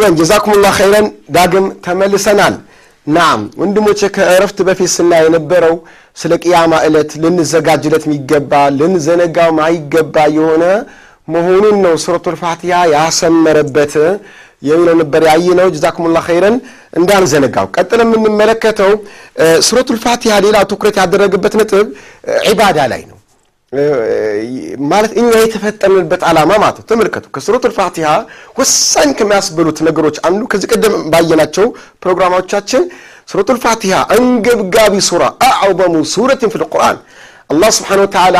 መርሐበን 0.00 0.18
ጀዛኩሙላህ 0.18 0.72
ኸይረን። 0.78 1.06
ዳግም 1.34 1.64
ተመልሰናል። 1.84 2.54
ናም 3.06 3.40
ወንድሞቼ 3.60 4.00
ከእረፍት 4.16 4.58
በፊት 4.66 4.90
ስና 4.94 5.12
የነበረው 5.20 5.74
ስለ 6.16 6.32
ቅያማ 6.42 6.72
ዕለት 6.86 7.10
ልንዘጋጅለት 7.22 8.04
የሚገባ 8.06 8.52
ልንዘነጋው 8.78 9.50
ማይገባ 9.58 10.16
የሆነ 10.36 10.64
መሆኑን 11.28 11.76
ነው 11.84 11.94
ሱረቱል 12.04 12.36
ፋቲሃ 12.42 12.76
ያሰመረበት 12.94 13.94
የሚለው 14.62 14.94
ነበር 15.02 15.22
ያየ 15.30 15.48
ነው 15.58 15.68
ጀዛኩሙላህ 15.74 16.22
ኸይረን 16.28 16.56
እንዳንዘነጋው። 16.98 17.66
ቀጥል 17.76 18.00
የምንመለከተው 18.04 18.92
ሱረቱል 19.66 19.98
ፋቲሃ 20.04 20.34
ሌላ 20.46 20.58
ትኩረት 20.70 20.96
ያደረገበት 21.02 21.56
ነጥብ 21.60 21.86
ዒባዳ 22.48 22.78
ላይ 22.92 23.02
ነው 23.10 23.17
ማለት 24.90 25.12
እኛ 25.20 25.30
የተፈጠርንበት 25.38 26.22
ዓላማ 26.28 26.50
ማለት 26.62 26.76
ነው። 26.80 26.84
ተመልከቱ 26.90 27.24
ከሱረቱል 27.34 27.72
ፋቲሃ 27.78 28.08
ወሳኝ 28.58 29.10
ከሚያስብሉት 29.18 29.78
ነገሮች 29.88 30.16
አንዱ 30.28 30.40
ከዚህ 30.52 30.68
ቀደም 30.72 30.94
ባየናቸው 31.12 31.66
ፕሮግራሞቻችን 32.02 32.84
ሱረቱል 33.30 33.58
ፋቲሃ 33.64 33.94
አንገብጋቢ 34.14 34.94
ሱራ 35.08 35.24
أعظم 35.48 35.94
سورة 36.14 36.52
في 36.54 36.64
القرآن። 36.72 36.98
አላህ 37.52 37.70
سبحانه 37.78 38.00
وتعالى 38.04 38.38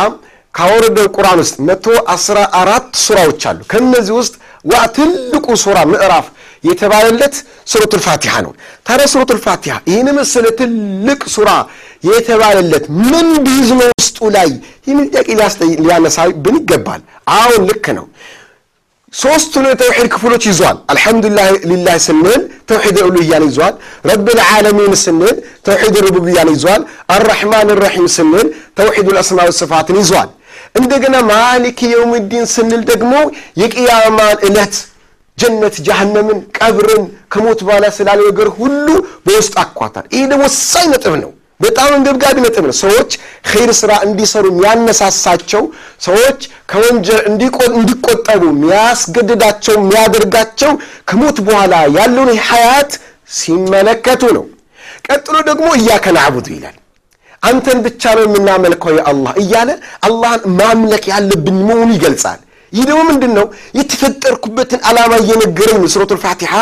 ካወረደው 0.55 1.09
ቁርአን 1.17 1.39
ውስጥ 1.43 1.57
መቶ 1.69 1.85
አስራ 2.15 2.39
አራት 2.61 2.89
ሱራዎች 3.05 3.43
አሉ። 3.51 3.61
ከእነዚህ 3.73 4.15
ውስጥ 4.21 4.35
ዋ 4.65 4.81
ትልቁ 4.97 5.47
ሱራ 5.65 5.79
ምዕራፍ 5.93 6.27
የተባለለት 6.65 7.35
ሱረቱል 7.71 8.03
ፋቲሃ 8.07 8.35
ነው። 8.47 8.53
ታዲያ 8.87 9.07
ሱረቱል 9.13 9.41
ፋቲሃ 9.47 9.75
ይህን 9.91 10.09
መሰለ 10.19 10.47
ትልቅ 10.61 11.21
ሱራ 11.35 11.51
የተባለለት 12.09 12.85
ምን 13.03 13.29
ቢይዝ 13.45 13.71
ነው 13.81 13.89
ውስጡ 13.99 14.19
ላይ? 14.37 14.51
ይህን 14.87 15.01
ጥያቄ 15.13 15.29
ሊያነሳብን 15.83 16.57
ይገባል 16.61 17.01
አሁን 17.35 17.63
ልክ 17.71 17.87
ነው። 17.99 18.07
ሶስቱን 19.13 19.65
የተውሒድ 19.69 20.09
ክፍሎች 20.15 20.43
ይዟል። 20.49 20.77
አልሐምዱሊላህ 20.93 21.97
ስንል 22.07 22.41
ተውሒድ 22.69 22.97
ኡሉህያን 23.05 23.45
ይዟል። 23.49 23.75
ረብ 24.05 24.27
ልዓለሚን 24.39 24.95
ስንል 25.05 25.37
ተውሒድ 25.67 25.97
ሩቡብያን 26.07 26.49
ይዟል። 26.55 26.83
አራሕማን 27.15 27.69
ራሒም 27.83 28.09
ስንል 28.17 28.47
ተውሒድ 28.79 29.09
ልአስማ 29.11 29.39
ስፋትን 29.61 29.99
ይዟል። 30.03 30.29
እንደገና 30.79 31.17
ማሊክ 31.31 31.79
የውምዲን 31.93 32.45
ስንል 32.55 32.83
ደግሞ 32.91 33.13
የቅያማን 33.63 34.37
ዕለት 34.49 34.75
ጀነት 35.39 35.77
ጀሃነምን 35.87 36.39
ቀብርን 36.59 37.03
ከሞት 37.33 37.61
በኋላ 37.67 37.87
ስላለ 37.97 38.21
ነገር 38.31 38.49
ሁሉ 38.59 38.87
በውስጥ 39.27 39.55
አኳታል። 39.63 40.07
ይህ 40.15 40.25
ደግሞ 40.31 40.45
ወሳኝ 40.47 40.87
ነጥብ 40.93 41.15
ነው። 41.23 41.31
በጣም 41.61 41.89
አንገብጋቢ 41.95 42.37
ነጥብ 42.45 42.65
ነው። 42.69 42.77
ሰዎች 42.81 43.11
ኸይር 43.51 43.71
ስራ 43.79 43.93
እንዲሰሩ 44.07 44.45
የሚያነሳሳቸው 44.51 45.63
ሰዎች 46.07 46.41
ከወንጀል 46.71 47.21
እንዲቆጠቡ 47.31 48.43
የሚያስገድዳቸው 48.51 49.75
የሚያደርጋቸው 49.79 50.73
ከሞት 51.11 51.39
በኋላ 51.47 51.75
ያለውን 51.97 52.31
ሀያት 52.49 52.93
ሲመለከቱ 53.39 54.23
ነው። 54.37 54.45
ቀጥሎ 55.09 55.37
ደግሞ 55.49 55.69
እያከ 55.79 56.07
ናዕቡዱ 56.17 56.47
ይላል። 56.57 56.77
አንተን 57.43 57.79
ብቻ 57.85 58.03
ነው 58.17 58.25
የምናመልከው 58.27 58.93
የአላህ 58.97 59.33
እያለ 59.43 59.71
አላህን 60.07 60.43
ማምለክ 60.61 61.05
ያለብን 61.13 61.59
መሆኑ 61.69 61.91
ይገልጻል 61.97 62.41
ይህ 62.73 62.85
ደግሞ 62.89 63.01
ምንድን 63.09 63.33
ነው 63.39 63.47
የተፈጠርኩበትን 63.79 64.81
ዓላማ 64.89 65.13
እየነገረኝ 65.23 65.79
ነው 65.83 65.91
ሱረቱል 65.95 66.21
ፋቲሓ። 66.25 66.53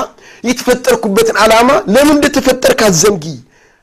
የተፈጠርኩበትን 0.45 1.37
ዓላማ 1.45 1.69
ለምን 1.95 2.15
እንደተፈጠርክ 2.17 2.81
አዘንጊ 2.89 3.25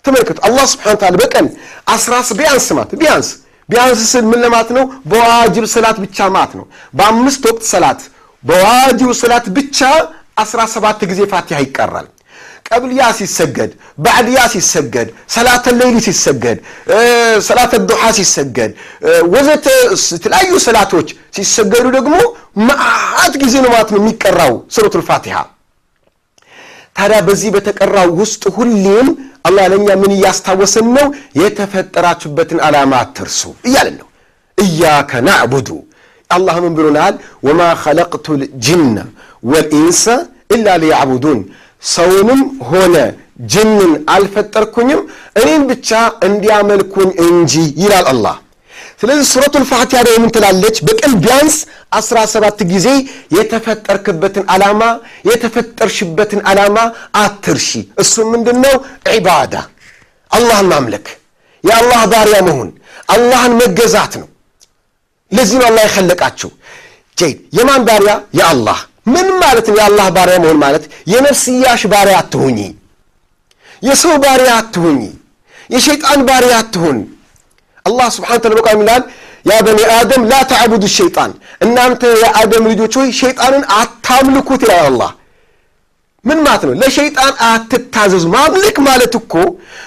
ተመልከቱ። 0.05 0.37
አላህ 0.47 0.65
ስብሓን 0.71 0.97
ታላ 1.01 1.15
በቀን 1.21 1.45
አስራስ 1.93 2.29
ቢያንስ 2.39 2.67
ማለት 2.77 2.91
ቢያንስ 3.01 3.29
ቢያንስ 3.69 3.99
ስል 4.11 4.25
ምን 4.31 4.39
ለማለት 4.43 4.69
ነው? 4.77 4.83
በዋጅብ 5.11 5.65
ሰላት 5.73 5.97
ብቻ 6.03 6.17
ማለት 6.35 6.53
ነው። 6.59 6.65
በአምስት 6.93 7.43
ወቅት 7.49 7.63
ሰላት 7.73 8.01
በዋጅብ 8.43 9.09
ሰላት 9.21 9.45
ብቻ 9.57 9.79
አስራ 10.43 10.59
ሰባት 10.73 10.99
ጊዜ 11.09 11.21
ፋቲሃ 11.33 11.57
ይቀራል 11.65 12.07
ቀብልያ 12.67 13.03
ሲሰገድ 13.17 13.71
ባዕድያ 14.03 14.39
ሲሰገድ 14.53 15.07
ሰላተ 15.35 15.65
ሌይሊ 15.79 15.97
ሲሰገድ 16.07 16.57
ሰላተ 17.47 17.73
ዱሓ 17.89 18.03
ሲሰገድ 18.17 18.71
ወዘተ 19.33 19.65
የተለያዩ 20.13 20.51
ሰላቶች 20.67 21.07
ሲሰገዱ 21.37 21.85
ደግሞ 21.97 22.15
መዓት 22.69 23.33
ጊዜ 23.43 23.55
ነው 23.63 23.69
ማለት 23.75 23.89
ነው 23.93 23.99
የሚቀራው 24.01 24.53
ሱረቱል 24.75 25.03
ፋቲሃ። 25.09 25.37
ታዲያ 26.97 27.19
በዚህ 27.27 27.49
በተቀራው 27.55 28.09
ውስጥ 28.21 28.43
ሁሌም 28.57 29.07
አላህ 29.47 29.63
ለእኛ 29.71 29.87
ምን 30.01 30.11
እያስታወሰን 30.15 30.87
ነው? 30.97 31.05
የተፈጠራችሁበትን 31.39 32.59
ዓላማ 32.67 32.91
አትርሱ 33.03 33.39
እያለን 33.67 33.95
ነው። 34.01 34.07
እያከ 34.57 35.11
ናዕቡዱ። 35.27 35.69
አላህ 36.29 36.55
ምን 36.63 36.73
ብሎናል? 36.77 37.13
ወማ 37.47 37.61
ኸለቅቱ 37.83 38.25
ልጅነ 38.41 38.95
ወልኢንሰ 39.43 40.03
ኢላ 40.55 40.67
ሊያዕቡዱን 40.83 41.39
ሰውንም 41.83 42.41
ሆነ 42.69 42.95
ጅንን 43.53 43.93
አልፈጠርኩኝም 44.09 45.01
እኔን 45.41 45.63
ብቻ 45.69 45.89
እንዲያመልኩኝ 46.27 47.09
እንጂ 47.25 47.53
ይላል 47.81 48.05
አላህ። 48.11 48.35
ስለዚህ 49.01 49.25
ሱረቱል 49.31 49.63
ፋቲሃ 49.71 49.99
ደግሞ 50.07 50.19
ምን 50.23 50.31
ትላለች? 50.35 50.75
በቀን 50.87 51.13
ቢያንስ 51.23 51.55
አስራ 51.91 52.17
ሰባት 52.33 52.59
ጊዜ 52.71 52.87
የተፈጠርክበትን 53.37 54.43
ዓላማ 54.53 54.81
የተፈጠርሽበትን 55.29 56.41
ዓላማ 56.49 56.77
አትርሺ። 57.15 57.69
እሱም 57.99 58.29
ምንድን 58.33 58.57
ነው 58.65 58.75
ዒባዳ 59.09 59.53
አላህን 60.31 60.69
ማምለክ። 60.73 61.07
የአላህ 61.63 62.01
ባሪያ 62.13 62.39
መሆን 62.47 62.69
አላህን 63.09 63.53
መገዛት 63.61 64.13
ነው። 64.21 64.29
ለዚህ 65.31 65.57
ነው 65.61 65.67
አላህ 65.69 65.83
የኸለቃቸው። 65.87 66.49
የማን 67.57 67.81
ባሪያ? 67.87 68.13
የአላህ 68.33 68.79
ምን 69.05 69.27
ማለት 69.41 69.65
ነው? 69.69 69.75
የአላህ 69.79 70.07
ባሪያ 70.15 70.35
መሆን 70.43 70.59
ማለት? 70.59 70.83
የነፍስያሽ 71.13 71.81
ባሪያ 71.93 72.15
አትሁኚ። 72.21 72.59
የሰው 73.81 74.13
ባሪያ 74.23 74.51
አትሁኚ። 74.61 75.01
የሸይጣን 75.69 76.19
ባሪያ 76.27 76.53
አትሁን። 76.61 76.97
አላህ 77.85 78.07
ስብሓን 78.15 78.39
ተላ 78.43 78.53
በቃ 78.59 78.67
ይላል? 78.75 79.03
ያ 79.45 79.55
በኒ 79.65 79.79
አደም 79.95 80.21
ላ 80.29 80.35
ተዕቡዱ 80.51 80.83
ሸይጣን። 80.97 81.31
እናንተ 81.65 82.01
የአደም 82.21 82.63
ልጆች 82.71 82.93
ሆይ 82.99 83.09
ሸይጣንን 83.19 83.63
አታምልኩት 83.77 84.61
ይላል 84.65 84.83
አላህ። 84.89 85.11
ምን 86.25 86.39
ማለት 86.45 86.63
ነው? 86.67 86.73
ለሸይጣን 86.81 87.33
አትታዘዙ። 87.47 88.23
ማምለክ 88.35 88.77
ማለት 88.87 89.13
እኮ 89.19 89.33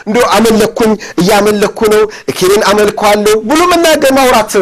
እንደ 0.06 0.16
አመለኩኝ 0.36 0.90
እያመለኩ 1.20 1.78
ነው 1.94 2.02
እኬኔን 2.30 2.62
አመልከዋለሁ 2.70 3.34
ብሎ 3.48 3.60
መናገር 3.72 4.12
ማውራት 4.18 4.52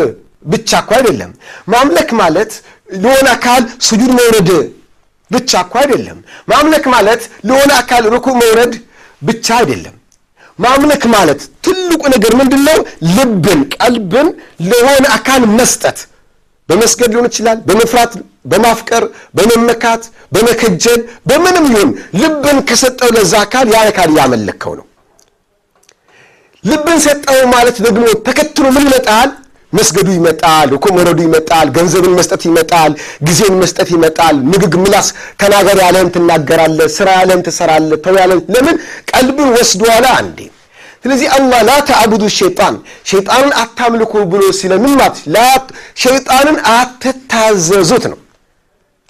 ብቻ 0.45 0.71
እኮ 0.83 0.91
አይደለም። 0.97 1.31
ማምለክ 1.73 2.09
ማለት 2.23 2.53
ለሆነ 3.03 3.27
አካል 3.35 3.63
ስጁድ 3.87 4.13
መውረድ 4.19 4.49
ብቻ 5.31 5.53
እኮ 5.65 5.75
አይደለም። 5.83 6.19
ማምለክ 6.51 6.85
ማለት 6.95 7.23
ለሆነ 7.49 7.71
አካል 7.81 8.03
ርኩ 8.15 8.27
መውረድ 8.41 8.73
ብቻ 9.23 9.47
አይደለም። 9.61 9.95
ማምለክ 10.59 11.05
ማለት 11.15 11.41
ትልቁ 11.65 12.03
ነገር 12.15 12.33
ምንድን 12.41 12.63
ነው 12.69 12.79
ልብን 13.17 13.61
ቀልብን 13.77 14.29
ለሆነ 14.71 15.05
አካል 15.17 15.43
መስጠት። 15.59 15.99
በመስገድ 16.69 17.11
ሊሆን 17.15 17.27
ይችላል 17.31 17.59
በመፍራት 17.67 18.13
በማፍቀር 18.51 19.05
በመመካት 19.37 20.03
በመከጀል 20.35 21.01
በምንም 21.29 21.67
ይሁን 21.73 21.91
ልብን 22.21 22.59
ከሰጠው 22.69 23.11
ለዛ 23.17 23.33
አካል 23.45 23.67
ያ 23.75 23.81
አካል 23.91 24.11
እያመለከው 24.15 24.73
ነው። 24.79 24.87
ልብን 26.65 26.99
ሰጠው 27.07 27.41
ማለት 27.55 27.77
ደግሞ 27.87 28.05
ተከትሎ 28.29 28.67
ምን 28.77 28.87
ይመጣል 28.89 29.31
መስገዱ 29.75 30.09
ይመጣል 30.17 30.71
እኮ 30.77 30.87
መረዱ 30.97 31.19
ይመጣል 31.27 31.69
ገንዘብን 31.77 32.15
መስጠት 32.19 32.43
ይመጣል 32.49 32.93
ጊዜን 33.27 33.55
መስጠት 33.63 33.89
ይመጣል 33.97 34.37
ንግግ 34.53 34.75
ምላስ 34.83 35.09
ተናገር 35.43 35.79
ያለህን 35.85 36.11
ትናገራለ 36.17 36.81
ስራ 36.97 37.09
ያለህን 37.19 37.45
ትሰራለ 37.49 37.91
ተው 38.05 38.17
ያለህን 38.23 38.43
ለምን? 38.55 38.77
ቀልብን 39.11 39.49
ወስዷላ 39.57 40.07
አንዴ። 40.21 40.39
ስለዚህ 41.05 41.29
አላህ 41.37 41.61
ላ 41.69 41.73
ተዕቡዱ 41.89 42.25
ሸይጣን 42.37 42.75
ሸይጣንን 43.11 43.51
አታምልኩ 43.63 44.13
ብሎ 44.33 44.43
ማለት 44.95 45.17
ሸይጣንን 46.05 46.57
አትታዘዙት 46.75 48.05
ነው 48.13 48.19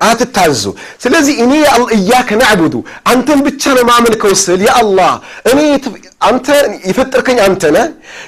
አትታዘዙ። 0.05 0.65
ስለዚህ 1.03 1.35
እኔ 1.45 1.53
እያከ 1.97 2.31
ናዕቡዱ 2.41 2.75
አንተን 3.11 3.41
ብቻ 3.47 3.63
ነው 3.77 3.85
ማመልከው 3.91 4.33
ስል 4.43 4.61
የአላህ 4.67 5.13
እኔ 5.51 5.61
አንተ 6.29 6.47
የፈጠርከኝ 6.89 7.39
አንተ 7.47 7.63
ነህ 7.75 7.87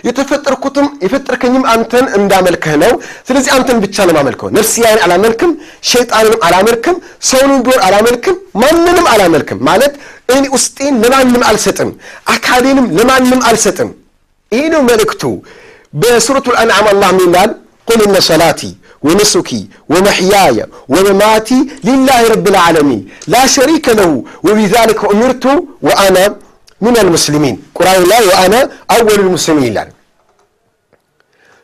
የተፈጠርኩትም 0.09 0.87
የፈጠርከኝም 1.05 1.65
አንተን 1.73 2.07
እንዳመልክህ 2.19 2.75
ነው። 2.83 2.93
ስለዚህ 3.29 3.51
አንተን 3.57 3.79
ብቻ 3.85 4.07
ነው 4.09 4.15
ማመልከው 4.19 4.49
ነፍስያን 4.59 4.99
አላመልክም 5.07 5.53
ሸይጣንንም 5.91 6.41
አላመልክም 6.49 6.97
ሰውንም 7.31 7.61
ቢሆን 7.67 7.83
አላመልክም 7.87 8.35
ማንንም 8.63 9.07
አላመልክም 9.15 9.61
ማለት 9.69 9.95
እኔ 10.35 10.45
ውስጤን 10.55 10.95
ለማንም 11.03 11.43
አልሰጥም 11.51 11.91
አካሌንም 12.35 12.87
ለማንም 12.99 13.41
አልሰጥም። 13.49 13.91
ይሄ 14.53 14.65
ነው 14.73 14.83
መልእክቱ። 14.89 15.23
በሱረቱ 15.95 16.47
ልአንዓም 16.55 16.87
አላህ 16.91 17.11
ምን 17.15 17.23
ይላል? 17.27 17.51
ቁል 17.89 18.01
እነ 18.07 18.17
ሰላቲ 18.29 18.61
ወንሱኪ 19.07 19.51
ወመሕያየ 19.93 20.59
ወመማቲ 20.95 21.49
ሊላህ 21.89 22.21
ረብ 22.33 22.47
ልዓለሚን 22.55 23.01
ላ 23.33 23.43
ሸሪከ 23.55 23.87
ለሁ 23.99 24.13
ወቢዛሊከ 24.47 25.01
ኡምርቱ 25.13 25.45
ወአና 25.87 26.17
ምን 26.81 26.95
አልሙስሊሚን 27.03 27.57
ቁርአን 27.79 28.03
ላይ 28.11 28.23
ወአና 28.31 28.55
አወሉ 28.95 29.19
ልሙስሊሚን 29.21 29.67
ይላል። 29.69 29.91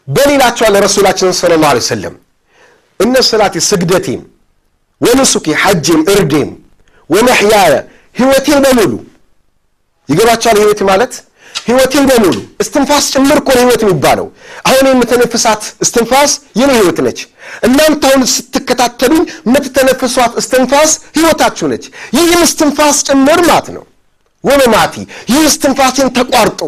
በሌላቸዋል 0.09 0.75
ረሱላችን 0.87 1.33
ስለ 1.41 1.53
ላ 1.63 1.73
ሰለም 1.89 2.15
እነ 3.01 3.15
ሰላቴ 3.29 3.55
ስግደቴም 3.69 4.23
ወንሱኪ 5.01 5.47
ሐጄም 5.63 6.01
እርዴም 6.15 6.51
ወመሕያየ 7.11 7.73
ህይወቴ 8.17 8.47
በሙሉ 8.65 8.93
ይገባቸዋል 10.09 10.57
ህይወቴ 10.63 10.81
ማለት 10.91 11.13
ህይወቴን 11.63 12.05
በሙሉ 12.11 12.35
እስትንፋስ 12.63 13.05
ጭምር 13.15 13.39
እኮ 13.41 13.51
ህይወት 13.59 13.83
የሚባለው። 13.85 14.27
አሁን 14.69 14.85
የምተነፍሳት 14.91 15.63
እስትንፋስ 15.85 16.31
የኔ 16.61 16.71
ህይወት 16.79 16.99
ነች። 17.07 17.21
እናንተ 17.67 18.03
አሁን 18.11 18.23
ስትከታተሉኝ 18.33 19.23
የምትተነፍሷት 19.47 20.33
እስትንፋስ 20.43 20.91
ህይወታችሁ 21.17 21.67
ነች። 21.73 21.85
ይህም 22.19 22.43
እስትንፋስ 22.47 22.99
ጭምር 23.09 23.41
ማለት 23.45 23.69
ነው። 23.77 23.85
ወመማቲ 24.45 24.95
ይህ 25.33 25.43
እስትንፋሴን 25.51 26.09
ተቋርጦ 26.17 26.61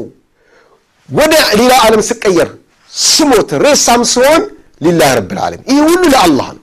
ወደ 1.09 1.33
ሌላ 1.61 1.73
ዓለም 1.87 2.03
ስቀየር 2.09 2.51
ስሞት 2.93 3.51
ሬሳም 3.65 4.03
ስሆን 4.13 4.43
ሊላህ 4.81 5.11
ረብል 5.19 5.39
ዓለም 5.47 5.63
ይህ 5.71 5.81
ሁሉ 5.89 6.03
ለአላህ 6.13 6.49
ነው። 6.55 6.63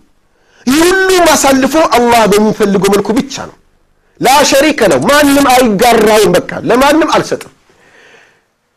ይህ 0.65 0.79
ሁሉ 0.89 1.09
ማሳልፎ 1.27 1.75
አላህ 1.97 2.21
በሚፈልገው 2.31 2.91
መልኩ 2.95 3.09
ብቻ 3.19 3.35
ነው። 3.49 3.55
ላ 4.19 4.35
ሸሪከ 4.49 4.81
ነው። 4.91 4.99
ማንም 5.09 5.45
አይጋራውም። 5.53 6.31
በቃ 6.37 6.51
ለማንም 6.69 7.09
አልሰጥም። 7.15 7.53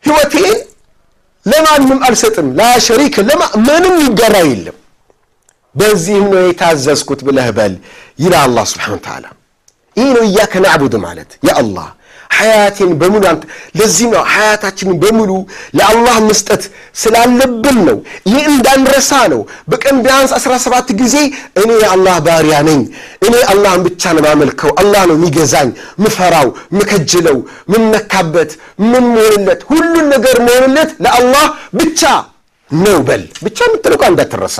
ህይወቴን 0.05 0.56
ለማንም 1.47 2.01
አልሰጥም። 2.06 2.49
ላ 2.59 2.69
ሸሪከ 2.87 3.17
ምንም 3.67 3.97
ይጋራ 4.05 4.37
የለም። 4.45 4.77
በዚህም 5.75 6.27
ነው 6.33 6.43
የታዘዝኩት 6.45 7.21
ብለህ 7.27 7.49
በል 7.56 7.75
ይላል 8.19 8.43
አላህ 8.47 8.65
ስብሓነሁ 8.73 8.97
ወተዓላ። 8.99 9.27
ይህ 9.97 10.09
ነው 10.17 10.23
እያከ 10.29 10.53
ናዕቡድ 10.65 10.95
ማለት 11.06 11.31
የአላህ 11.49 11.89
ሐያቴን 12.35 12.93
በሙሉ 13.01 13.25
አንተ 13.31 13.43
ለዚህ 13.79 14.07
ነው 14.13 14.23
ሐያታችንን 14.33 14.97
በሙሉ 15.03 15.31
ለአላህ 15.79 16.17
መስጠት 16.29 16.63
ስላለብን 17.03 17.79
ነው። 17.89 17.99
ይህ 18.31 18.45
እንዳንረሳ 18.53 19.13
ነው። 19.33 19.41
በቀን 19.71 19.97
ቢያንስ 20.05 20.33
17 20.39 20.93
ጊዜ 21.01 21.17
እኔ 21.63 21.71
የአላህ 21.83 22.17
ባሪያ 22.27 22.59
ነኝ፣ 22.69 22.83
እኔ 23.27 23.35
አላህን 23.53 23.83
ብቻ 23.89 24.13
ነው 24.17 24.25
ማመልከው፣ 24.27 24.73
አላህ 24.83 25.03
ነው 25.11 25.17
የሚገዛኝ፣ 25.19 25.71
ምፈራው፣ 26.05 26.49
ምከጅለው፣ 26.79 27.39
ምመካበት፣ 27.73 28.53
ምን 28.87 29.07
ሁሉን 29.71 30.07
ነገር 30.15 30.37
መሆንለት 30.47 30.93
ለአላህ 31.05 31.47
ብቻ 31.75 32.03
ነው 32.71 32.99
በል። 33.09 33.25
ብቻ 33.45 33.59
የምትለው 33.67 34.01
እንዳትረሳ። 34.07 34.59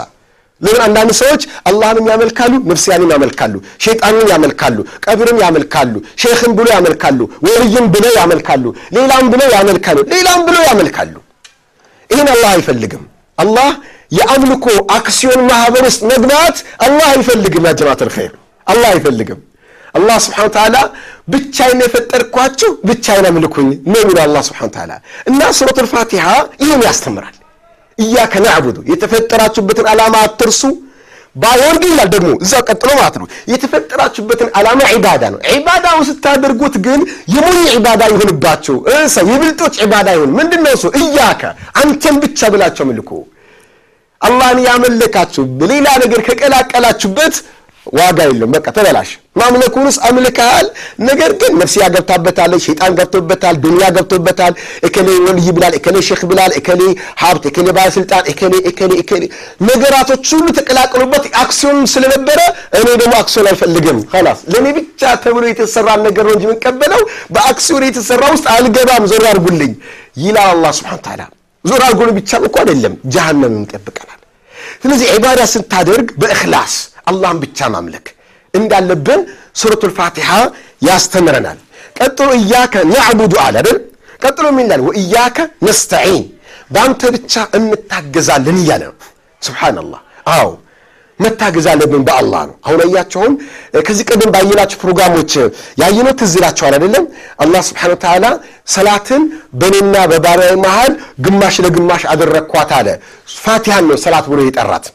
ለምን 0.61 0.81
አንዳንድ 0.85 1.11
ሰዎች 1.21 1.43
አላህንም 1.69 2.07
ያመልካሉ፣ 2.13 2.53
ነፍስያንም 2.71 3.11
ያመልካሉ፣ 3.15 3.55
ሸይጣንን 3.85 4.29
ያመልካሉ፣ 4.33 4.77
ቀብርን 5.05 5.39
ያመልካሉ፣ 5.45 5.93
ሼኽን 6.23 6.53
ብሎ 6.59 6.67
ያመልካሉ፣ 6.75 7.19
ወልይን 7.47 7.87
ብለው 7.95 8.13
ያመልካሉ፣ 8.21 8.65
ሌላም 8.97 9.27
ብለው 9.33 9.49
ያመልካሉ፣ 9.57 9.99
ሌላም 10.15 10.41
ብለው 10.49 10.63
ያመልካሉ። 10.71 11.15
ይህን 12.11 12.29
አላህ 12.35 12.51
አይፈልግም። 12.53 13.03
አላህ 13.39 13.69
የአምልኮ 14.13 14.67
አክሲዮን 14.97 15.41
ማህበር 15.51 15.85
ውስጥ 15.89 16.03
መግባት 16.13 16.57
አላህ 16.87 17.07
አይፈልግም። 17.15 17.65
ያ 17.67 17.75
ጀማዓተል 17.81 18.11
ኸይር 18.17 18.33
አላህ 18.67 18.89
አይፈልግም። 18.95 19.41
አላህ 19.95 20.17
ስብሓነ 20.25 20.45
ወተዓላ 20.49 20.77
ብቻዬን 21.29 21.81
የፈጠርኳችሁ 21.85 22.71
ብቻዬን 22.89 23.27
አምልኩኝ 23.29 23.69
ነው 23.87 24.01
የሚለው 24.01 24.23
አላህ 24.25 24.43
ስብሓነ 24.49 24.67
ወተዓላ 24.69 24.93
እና 25.31 25.41
ሱረቱል 25.59 25.89
ፋቲሃ 25.93 26.27
ይህን 26.63 26.83
ያስተምራል። 26.87 27.37
እያከ 27.99 28.35
ናዕቡዱ 28.45 28.77
የተፈጠራችሁበትን 28.91 29.87
ዓላማ 29.93 30.15
አትርሱ። 30.27 30.63
ግን 31.37 31.85
ይላል 31.87 32.09
ደግሞ 32.15 32.29
እዛው 32.45 32.61
ቀጥሎ 32.69 32.89
ማለት 32.99 33.17
ነው 33.21 33.27
የተፈጠራችሁበትን 33.53 34.49
ዓላማ 34.59 34.81
ዒባዳ 34.93 35.23
ነው። 35.33 35.39
ዒባዳውን 35.53 36.05
ስታደርጉት 36.09 36.75
ግን 36.85 37.01
የሞኝ 37.35 37.59
ዒባዳ 37.73 38.03
ይሁንባችሁ፣ 38.13 38.77
ሰው 39.15 39.25
የብልጦች 39.33 39.75
ዒባዳ 39.85 40.09
ይሁን። 40.17 40.31
ምንድን 40.39 40.61
ነው 40.67 40.73
እሱ? 40.77 40.85
እያከ 41.01 41.43
አንተን 41.81 42.17
ብቻ 42.25 42.51
ብላቸው 42.55 42.87
ምልኩ። 42.91 43.11
አላህን 44.21 44.59
ያመለካችሁ 44.67 45.43
ሌላ 45.71 45.87
ነገር 46.03 46.21
ከቀላቀላችሁበት 46.27 47.35
ዋጋ 47.93 48.19
የለውም። 48.25 48.53
በቃ 48.55 48.67
ተበላሽ። 48.77 49.11
ማምለኩንስ 49.37 49.97
አምልከሃል፣ 50.09 50.67
ነገር 51.09 51.31
ግን 51.41 51.53
ነፍስያ 51.61 51.85
ገብታበታለች፣ 51.95 52.63
ሸይጣን 52.67 52.93
ገብቶበታል፣ 52.99 53.55
ዱንያ 53.65 53.87
ገብቶበታል። 53.97 54.53
እከሌ 54.89 55.09
ወልይ 55.27 55.49
ብላል፣ 55.57 55.75
እከሌ 55.79 55.97
ሼክ 56.09 56.23
ብላል፣ 56.31 56.53
እከሌ 56.61 56.81
ሀብት፣ 57.23 57.45
እከሌ 57.51 57.67
ባለስልጣን፣ 57.79 58.25
እከሌ 58.33 58.55
እከሌ 58.71 58.93
እከሌ 59.03 59.23
ነገራቶች 59.69 60.25
ሁሉ 60.35 60.47
ተቀላቅሎበት 60.59 61.25
አክሲዮን 61.43 61.79
ስለነበረ 61.95 62.39
እኔ 62.79 62.87
ደግሞ 63.03 63.15
አክሲዮን 63.23 63.49
አልፈልግም። 63.53 63.99
ላስ 64.27 64.41
ለእኔ 64.53 64.67
ብቻ 64.79 65.03
ተብሎ 65.25 65.45
የተሰራን 65.51 66.01
ነገር 66.07 66.25
ነው 66.27 66.35
እንጂ 66.37 66.45
የምንቀበለው 66.47 67.03
በአክሲዮን 67.35 67.85
የተሰራ 67.89 68.23
ውስጥ 68.35 68.47
አልገባም፣ 68.55 69.05
ዞር 69.13 69.25
አድርጉልኝ 69.31 69.73
ይላል 70.23 70.49
አላህ 70.55 70.73
ስብሐነ 70.79 70.97
ወተዓላ። 70.99 71.23
ዞር 71.65 71.83
አድርጉልኝ 71.87 72.15
ብቻ 72.19 72.31
እኮ 72.47 72.57
አይደለም፣ 72.63 72.95
ጀሃነም 73.15 73.55
ይጠብቀናል። 73.63 74.21
ስለዚህ 74.83 75.07
ዒባዳ 75.15 75.41
ስታደርግ 75.53 76.09
በእኽላስ 76.21 76.75
አላህን 77.07 77.39
ብቻ 77.45 77.69
ማምለክ 77.75 78.07
እንዳለብን 78.55 79.21
ሱረቱል 79.61 79.93
ፋቲሓ 79.99 80.31
ያስተምረናል። 80.89 81.59
ቀጥሎ 81.99 82.29
እያከ 82.39 82.75
ነዕቡዱ 82.91 83.35
አለ 83.45 83.57
አይደል? 83.61 83.79
ቀጥሎ 84.23 84.47
ምን? 84.57 84.69
ወእያከ 84.87 85.37
ነስተዒን 85.67 86.25
በአንተ 86.71 87.03
ብቻ 87.17 87.35
እንታገዛለን 87.59 88.59
እያለ 88.63 88.83
ነው። 88.91 88.97
ሱብሓነላህ። 89.43 90.01
አዎ 90.35 90.47
መታገዝ 91.21 91.67
አለብን 91.73 92.03
በአላህ 92.07 92.41
ነው። 92.49 92.57
አሁን 92.67 92.81
አያቸውን 92.85 93.33
ከዚህ 93.87 94.05
ቀደም 94.11 94.31
ባየናቸው 94.35 94.79
ፕሮግራሞች 94.83 95.33
ያየነው 95.83 96.15
ትዝ 96.21 96.33
ይላቸዋል 96.39 96.75
አይደለም? 96.79 97.05
አላህ 97.43 97.61
ስብሓነሁ 97.69 97.95
ወተዓላ 97.97 98.27
ሰላትን 98.75 99.23
በእኔና 99.61 99.97
በባሪያዬ 100.11 100.55
መሃል 100.65 100.93
ግማሽ 101.25 101.57
ለግማሽ 101.65 102.05
አደረግኳት 102.13 102.73
አለ። 102.79 102.89
ፋቲሃን 103.37 103.87
ነው 103.91 103.99
ሰላት 104.05 104.27
ብሎ 104.33 104.41
የጠራት 104.47 104.87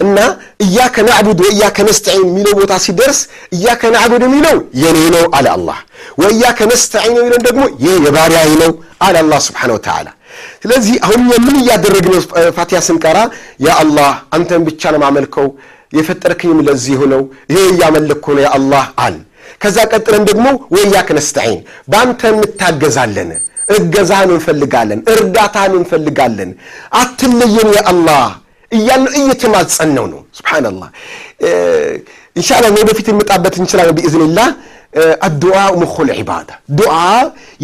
እና 0.00 0.18
እያከ 0.64 0.96
ናዕቡድ 1.06 1.38
ወእያከ 1.44 1.78
ነስተዒን 1.88 2.24
የሚለው 2.26 2.54
ቦታ 2.58 2.74
ሲደርስ 2.84 3.20
እያከ 3.56 3.90
ናዕቡድ 3.94 4.22
የሚለው 4.26 4.56
የኔ 4.82 4.98
ነው 5.14 5.24
አለ 5.38 5.46
አላህ። 5.54 5.78
ወእያከ 6.22 6.58
ነስተዒን 6.72 7.16
የሚለው 7.18 7.40
ደግሞ 7.46 7.62
ይህ 7.84 7.96
የባሪያዬ 8.06 8.50
ነው 8.62 8.72
አለ 9.06 9.16
አላህ 9.24 9.40
ስብሓነሁ 9.46 9.76
ወተዓላ። 9.78 10.08
ስለዚህ 10.62 10.94
አሁን 11.06 11.20
የምን 11.32 11.56
እያደረግነው 11.62 12.20
ፋቲሃ 12.56 12.80
ስንቀራ 12.88 13.18
ያ 13.66 13.74
አላህ 13.82 14.12
አንተን 14.36 14.62
ብቻ 14.68 14.92
ነው 14.94 15.00
ማመልከው 15.04 15.48
የፈጠርክኝም 15.92 16.60
ለዚህ 16.68 17.00
ነው 17.12 17.22
ይሄ 17.52 17.64
እያመለክኩ 17.72 18.26
ነው 18.36 18.42
ያ 18.46 18.50
አላህ 18.58 18.86
አል 19.04 19.16
ከዛ 19.62 19.76
ቀጥለን 19.92 20.24
ደግሞ 20.30 20.46
ወእያከ 20.74 21.10
ነስተዒን 21.18 21.60
በአንተ 21.90 22.22
እንታገዛለን 22.32 23.30
እገዛህን 23.68 24.30
እንፈልጋለን 24.34 25.00
እርዳታህን 25.12 25.72
እንፈልጋለን 25.78 26.50
አትለየን 27.00 27.70
ያ 27.76 27.82
አላህ 27.92 28.24
እያልን 28.72 29.12
እየተማጸነው 29.20 30.06
ነው። 30.12 30.20
ሱብሓነላህ 30.38 30.88
ኢንሻአላህ 32.36 32.70
ወደፊት 32.78 33.06
እንመጣበት 33.12 33.54
እንችላለን 33.60 33.96
ቢኢዝኒላህ። 33.98 34.48
አዱዓ 35.26 35.58
ሙኹል 35.80 36.10
ዒባዳ 36.18 36.50
ዱዓ 36.78 36.94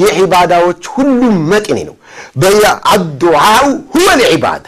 የዒባዳዎች 0.02 0.82
ሁሉም 0.94 1.36
መቅኔ 1.52 1.78
ነው። 1.88 1.96
አዱዓው 2.92 3.66
ሁወ 3.94 4.08
ልዒባዳ 4.20 4.66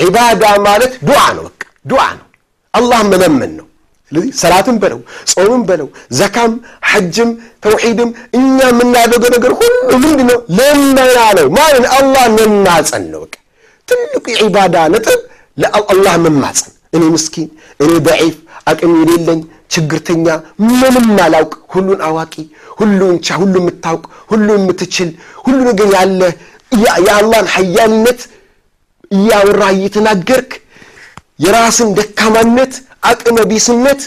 ዒባዳ 0.00 0.42
ማለት 0.66 0.92
ዱዓ 1.08 1.22
ነው። 1.36 1.44
በቃ 1.48 1.62
ዱዓ 1.84 2.02
ነው፣ 2.18 2.26
አላህ 2.74 3.00
መለመን 3.12 3.52
ነው። 3.58 3.66
ስለዚህ 4.12 4.30
ሰላትም 4.40 4.76
በለው 4.82 5.00
ጾምም 5.32 5.62
በለው 5.68 5.88
ዘካም 6.18 6.52
ሐጅም 6.90 7.30
ተውሒድም 7.64 8.10
እኛ 8.38 8.56
የምናደርገው 8.70 9.30
ነገር 9.36 9.52
ሁሉ 9.60 9.72
ምንድን 9.94 10.26
ነው? 10.30 10.38
ልመና 10.58 10.98
ነው። 11.38 11.48
ማለት 11.58 11.86
አላህ 11.96 12.24
መማፀን 12.36 13.04
ነው። 13.12 13.22
በቃ 13.24 13.34
ትልቁ 13.88 14.24
የዒባዳ 14.32 14.76
ነጥብ 14.94 15.20
ለአላህ 15.58 16.14
መማፀን። 16.24 16.72
እኔ 16.94 17.02
ምስኪን፣ 17.14 17.48
እኔ 17.80 17.92
ደዒፍ፣ 18.06 18.36
አቅም 18.70 18.92
የሌለኝ 19.00 19.40
ችግርተኛ፣ 19.72 20.26
ምንም 20.68 20.96
አላውቅ፣ 21.24 21.52
ሁሉን 21.74 22.00
አዋቂ፣ 22.08 22.34
ሁሉን 22.80 23.16
ቻ፣ 23.26 23.38
ሁሉ 23.42 23.54
የምታውቅ፣ 23.60 24.02
ሁሉ 24.30 24.46
የምትችል፣ 24.56 25.10
ሁሉ 25.44 25.58
ነገር 25.70 25.88
ያለ 25.96 26.20
የአላህን 27.04 27.48
ሀያልነት 27.54 28.20
እያወራ 29.10 29.62
እየተናገርክ 29.76 30.50
የራስን 31.44 31.90
ደካማነት፣ 31.98 32.72
አቅመ 33.10 33.38
ቢስነት፣ 33.50 34.00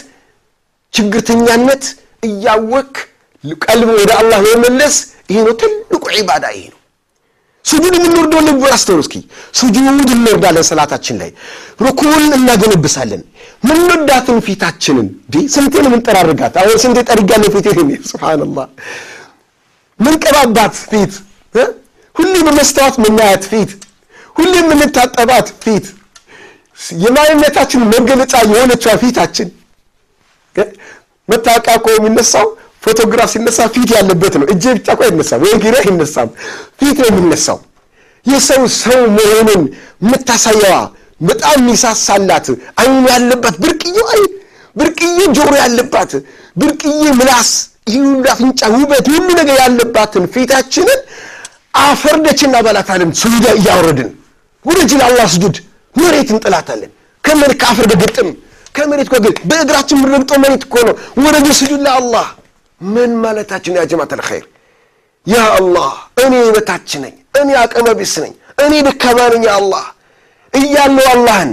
ችግርተኛነት 0.94 1.84
እያወክ 2.22 2.94
ቀልብ 3.64 3.88
ወደ 3.98 4.10
አላህ 4.20 4.38
መመለስ 4.46 4.96
ይሄ 5.30 5.38
ነው 5.46 5.54
ትልቁ 5.60 6.02
ዒባዳ 6.16 6.44
ይሄ 6.54 6.64
ነው። 6.68 6.79
ሱጁድ 7.64 7.94
የምንወርደው 7.96 8.40
ልብ 8.46 8.62
አስተውሉ 8.70 9.00
እስኪ። 9.04 9.14
ሱጁድ 9.54 9.86
እንወርዳለን 10.10 10.64
ሰላታችን 10.70 11.16
ላይ 11.20 11.30
ሩኩን 11.84 12.08
እናገነብሳለን። 12.38 13.22
ምንወዳትን 13.64 14.38
ፊታችንን 14.46 15.06
ስንቴን 15.54 15.86
ምንጠራርጋት? 15.92 16.54
አሁን 16.60 16.78
ስንቴ 16.84 16.98
ጠርጋለሁ 17.10 17.48
ፊቴ 17.54 17.66
ሱብሓነላህ። 18.10 18.66
ምንቀባባት 20.00 20.74
ፊት፣ 20.90 21.12
ሁሌ 22.16 22.34
በመስተዋት 22.46 22.94
ምናያት 23.04 23.44
ፊት፣ 23.50 23.70
ሁሌ 24.36 24.52
የምንታጠባት 24.60 25.48
ፊት፣ 25.62 25.86
የማንነታችን 27.04 27.82
መገለጫ 27.92 28.34
የሆነችዋ 28.46 28.92
ፊታችን 29.02 29.48
መታወቂያ 31.28 31.74
እኮ 31.78 31.86
የሚነሳው 31.94 32.46
ፎቶግራፍ 32.82 33.28
ሲነሳ 33.32 33.58
ፊት 33.74 33.90
ያለበት 33.96 34.34
ነው። 34.40 34.46
እጄ 34.52 34.64
ብቻ 34.76 34.86
እኮ 34.94 35.02
አይነሳም፣ 35.06 35.40
ወይ 35.44 35.52
አይነሳም፣ 35.80 36.28
ፊት 36.80 36.98
ነው 37.02 37.08
የሚነሳው። 37.12 37.58
የሰው 38.26 38.62
ሰው 38.76 39.00
መሆኑን 39.16 39.62
የምታሳየዋ 40.02 40.74
በጣም 41.20 41.56
የሚሳሳላት 41.60 42.46
አይን 42.80 42.96
ያለባት 43.10 43.56
ብርቅዬው 43.62 44.06
አይን 44.12 44.30
ብርቅዬ 44.76 45.18
ጆሮ 45.36 45.50
ያለባት 45.62 46.12
ብርቅዬ 46.56 47.02
ምላስ 47.18 47.50
ይህ 47.90 48.00
ሁሉ 48.04 48.24
አፍንጫ 48.32 48.60
ውበት 48.74 49.06
ሁሉ 49.12 49.28
ነገር 49.40 49.56
ያለባትን 49.62 50.24
ፊታችንን 50.34 51.00
አፈርደች 51.82 52.40
እናበላታለን 52.46 53.10
ስጁዳ 53.20 53.46
እያወረድን 53.58 54.10
ወደጅ 54.64 54.90
ለአላህ 55.00 55.26
ስጁድ 55.34 55.56
መሬት 55.94 56.28
እንጥላታለን 56.34 56.90
ከመሬት 57.24 57.58
ከአፈር 57.62 57.86
በግጥም 57.92 58.28
ከመሬት 58.74 59.08
በእግራችን 59.50 59.98
የምንረግጠው 59.98 60.38
መሬት 60.44 60.62
እኮ 60.66 60.76
ነው 60.88 60.94
ወረጅ 61.24 61.46
ስጁድ 61.60 61.80
ለአላህ 61.86 62.26
ምን 62.80 63.10
ማለታችን 63.22 63.76
ያ 63.78 63.82
ጀማት 63.90 64.12
አልኸይር። 64.16 64.46
ያ 65.26 65.38
አላህ 65.56 65.90
እኔ 66.24 66.34
በታች 66.56 66.90
ነኝ 67.02 67.14
እኔ 67.40 67.48
አቅመ 67.62 67.88
ቢስ 67.98 68.14
ነኝ 68.24 68.32
እኔ 68.64 68.72
ደካማ 68.86 69.18
ነኝ። 69.32 69.42
ያ 69.48 69.54
አላህ 69.60 69.84
እያለው 70.52 71.06
አላህን 71.14 71.50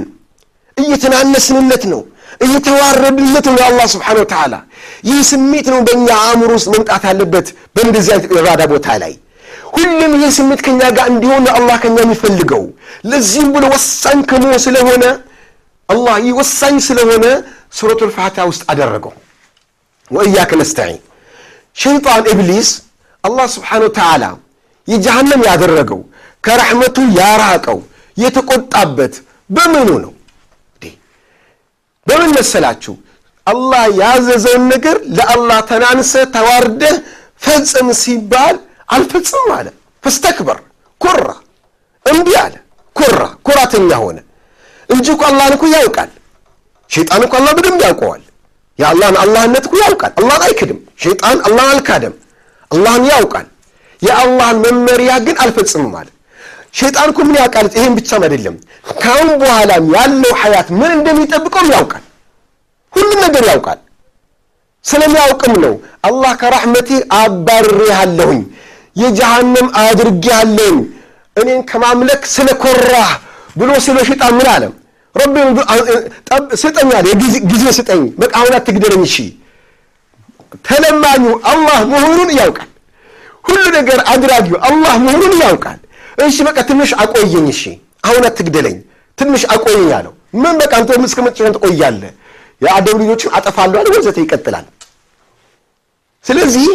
እየተናነስንለት 0.78 1.84
ነው 1.94 2.02
እየተዋረድለት 2.46 3.46
ነው። 3.50 3.58
የአላህ 3.62 3.86
ስብሓን 3.94 4.18
ወተዓላ 4.22 4.56
ይህ 5.10 5.20
ስሜት 5.32 5.68
ነው 5.74 5.80
በእኛ 5.88 6.08
አእምሮ 6.24 6.52
ውስጥ 6.58 6.68
መምጣት 6.76 7.04
አለበት 7.12 7.48
በእንደዚህ 7.76 8.12
አይነት 8.14 8.62
ቦታ 8.74 8.88
ላይ። 9.04 9.14
ሁሉም 9.78 10.12
ይህ 10.22 10.30
ስሜት 10.38 10.62
ከኛ 10.66 10.82
ጋር 10.98 11.08
እንዲሆን 11.14 11.46
አላህ 11.58 11.78
ከኛ 11.84 11.98
የሚፈልገው። 12.04 12.64
ለዚህም 13.12 13.50
ብሎ 13.56 13.64
ወሳኝ 13.74 14.20
ከመሆን 14.30 14.62
ስለሆነ 14.66 15.04
አላህ 15.90 16.16
ይህ 16.26 16.34
ወሳኝ 16.40 16.76
ስለሆነ 16.88 17.26
ሱረቱ 17.78 18.02
ልፋቲሃ 18.10 18.46
ውስጥ 18.52 18.64
አደረገው። 18.72 19.14
ወእያከ 20.12 20.52
ነስተዒን 20.60 21.02
ሸይጣን 21.78 22.26
ኢብሊስ 22.34 22.70
አላህ 23.24 23.46
ስብሓን 23.56 23.82
ወተዓላ 23.88 24.24
የጀሃነም 24.88 25.42
ያደረገው 25.50 26.02
ከረሕመቱ 26.44 26.98
ያራቀው 27.20 27.80
የተቆጣበት 28.18 29.14
በምኑ 29.50 29.90
ነው? 30.04 30.14
በምን 32.08 32.32
መሰላችሁ? 32.38 32.94
አላህ 33.48 33.84
ያዘዘውን 34.00 34.64
ነገር 34.74 34.96
ለአላህ 35.18 35.60
ተናንሰ 35.70 36.14
ተዋርደህ 36.36 36.96
ፈጽም 37.42 37.88
ሲባል 38.02 38.56
አልፈጽም 38.96 39.48
አለ። 39.58 39.68
ፈስተክበር 40.04 40.58
ኮራ 41.02 41.28
እምቢ 42.06 42.30
አለ። 42.44 42.54
ኮራ 42.96 43.18
ኩራተኛ 43.48 43.92
ሆነ 44.04 44.18
እንጂ 44.90 45.08
እኮ 45.16 45.24
አላህን 45.30 45.54
እኮ 45.58 45.66
ያውቃል። 45.76 46.12
ሸይጣን 46.90 47.24
እኮ 47.26 47.34
አላህ 47.40 47.52
በደንብ 47.58 47.82
ያውቀዋል 47.88 48.22
የአላህን 48.80 49.16
አላህነት 49.22 49.64
እኮ 49.68 49.76
ያውቃል። 49.84 50.12
አላህን 50.20 50.44
አይክድም። 50.48 50.80
ሸይጣን 51.04 51.38
አላህን 51.48 51.72
አልካደም። 51.74 52.14
አላህን 52.72 53.06
ያውቃል። 53.12 53.48
የአላህን 54.00 54.58
መመሪያ 54.66 55.12
ግን 55.26 55.36
አልፈጽምም 55.44 55.94
አለ። 56.00 56.08
ሸይጣን 56.74 57.10
እኮ 57.12 57.20
ምን 57.28 57.36
ያውቃል? 57.42 57.66
ይሄን 57.76 57.94
ብቻም 57.98 58.24
አይደለም። 58.26 58.56
ካሁን 59.00 59.30
በኋላም 59.42 59.86
ያለው 59.96 60.34
ሐያት 60.42 60.68
ምን 60.80 60.92
እንደሚጠብቀውም 60.98 61.70
ያውቃል። 61.76 62.04
ሁሉም 62.94 63.20
ነገር 63.26 63.44
ያውቃል። 63.52 63.80
ስለሚያውቅም 64.86 65.54
ነው 65.64 65.74
አላህ 66.08 66.32
ከራሕመቴ 66.42 66.90
አባርሬሃለሁኝ 67.22 68.42
የጀሃነም 68.96 69.68
አድርጌሃለሁኝ 69.82 70.78
እኔን 71.36 71.62
ከማምለክ 71.70 72.22
ስለ 72.36 72.50
ኮራህ 72.62 73.10
ብሎ 73.60 73.72
ስለ 73.86 73.98
ሸይጣን 74.08 74.34
ምን 74.38 74.48
አለም 74.54 74.74
ረቢ 75.18 75.36
አለ። 76.94 77.08
ጊዜ 77.52 77.66
ስጠኝ። 77.78 78.04
በቃ 78.22 78.34
አሁን 78.40 78.54
አትግደለኝ 78.58 79.04
እሺ። 79.08 79.16
ተለማኙ 80.68 81.24
አላህ 81.52 81.80
መሆኑን 81.94 82.30
ያውቃል። 82.40 82.70
ሁሉ 83.46 83.64
ነገር 83.76 84.00
አድራጊው 84.12 84.58
አላህ 84.68 84.94
መሆኑን 85.06 85.34
ያውቃል። 85.44 85.80
እሺ 86.26 86.38
በቃ 86.48 86.58
ትንሽ 86.70 86.92
አቆየኝ 87.04 87.48
እሺ። 87.54 87.62
አሁን 88.04 88.24
አትግደለኝ 88.30 88.78
ትንሽ 89.18 89.44
አቆየኝ 89.54 89.92
አለው። 89.98 90.14
ምን 90.36 90.56
በቃ 90.62 90.72
አንተ 90.80 90.90
እስከ 91.04 91.20
መጨረሻ 91.26 91.52
ትቆያለህ? 91.56 92.12
የአደም 92.62 92.98
ልጆችን 93.02 93.30
አጠፋለሁ 93.38 93.78
አለ። 93.82 93.88
ወዘተ 93.96 94.18
ይቀጥላል። 94.24 94.66
ስለዚህ 96.26 96.68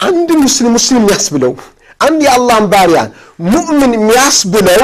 አንድ 0.00 0.28
ሙስሊም 0.42 0.72
ሙስሊም 0.76 1.00
የሚያስብለው 1.00 1.52
አንድ 2.00 2.20
የአላህን 2.26 2.66
ባሪያ 2.72 2.98
ሙእምን 3.46 3.92
የሚያስብለው 3.96 4.82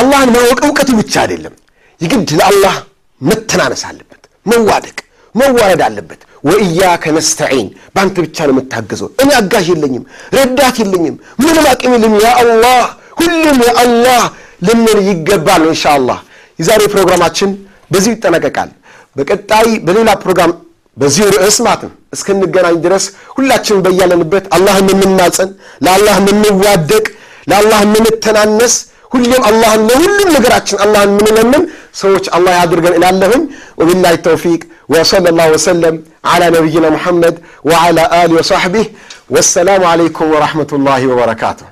አላህን 0.00 0.30
ማወቅ 0.34 0.58
እውቀቱ 0.66 0.90
ብቻ 1.00 1.14
አይደለም። 1.22 1.54
የግድ 2.00 2.30
ለአላህ 2.38 2.74
መተናነስ 3.20 3.82
አለበት 3.88 4.22
መዋደቅ 4.46 4.98
መዋረድ 5.34 5.82
አለበት። 5.86 6.20
ወእያከ 6.44 7.04
ነስተዒን 7.16 7.66
በአንተ 7.94 8.16
ብቻ 8.24 8.36
ነው 8.48 8.54
የምታገዘው 8.54 9.08
እኔ 9.22 9.30
አጋዥ 9.40 9.66
የለኝም 9.72 10.04
ረዳት 10.36 10.76
የለኝም 10.82 11.14
ምንም 11.42 11.66
አቅም 11.72 11.92
የለኝም። 11.96 12.20
ያ 12.24 12.30
አላህ 12.42 12.80
ሁሉም 13.20 13.58
የአላህ 13.66 14.22
ልንል 14.66 14.98
ይገባል 15.08 15.60
ነው 15.64 15.72
እንሻ 15.74 15.84
አላህ 15.98 16.18
የዛሬ 16.58 16.82
ፕሮግራማችን 16.94 17.50
በዚሁ 17.90 18.12
ይጠናቀቃል። 18.14 18.70
በቀጣይ 19.16 19.68
በሌላ 19.86 20.10
ፕሮግራም 20.22 20.50
በዚሁ 20.96 21.26
ርዕስ 21.36 21.56
ማለት 21.66 21.82
ነው 21.86 21.92
እስክንገናኝ 22.14 22.76
ድረስ 22.84 23.04
ሁላችንም 23.36 23.80
በያለንበት 23.84 24.44
አላህን 24.56 24.88
የምናጸን 24.92 25.50
ለአላህ 25.84 26.16
የምንዋደቅ 26.22 27.04
ለአላህ 27.50 27.78
የምንተናነስ 27.86 28.74
ሁሌም 29.13 29.43
አላህን 29.49 29.81
ለሁሉም 29.89 30.29
ነገራችን 30.37 30.77
አላህን 30.85 31.11
የምንለምን 31.13 31.63
ሰዎች 32.01 32.25
አላህ 32.37 32.53
ያድርገን 32.59 32.97
እላለሁኝ 32.99 33.43
ወቢላሂ 33.81 34.15
ተውፊቅ 34.27 34.61
وصلى 34.93 35.27
الله 35.31 35.47
وسلم 35.55 35.95
على 36.31 36.45
نبينا 36.55 36.89
محمد 36.95 37.35
وعلى 37.69 38.03
آله 38.23 38.35
وصحبه 38.39 38.85
والسلام 39.33 39.81
عليكم 39.91 40.25
ورحمة 40.33 40.71
الله 40.77 41.01
وبركاته 41.11 41.67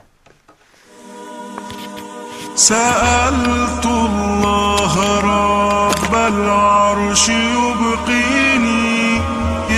سألت 2.70 3.86
الله 4.08 4.94
رب 5.34 6.14
العرش 6.34 7.26
يبقيني 7.58 9.22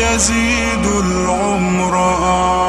يزيد 0.03 0.86
العمر 1.05 1.93
أعمارا 1.95 2.68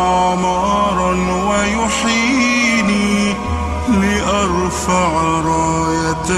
لأرفع 4.82 5.42
راية 5.42 6.30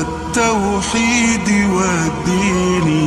التوحيد 0.00 1.48
والدين. 1.70 2.99